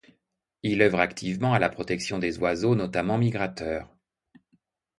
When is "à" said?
1.53-1.59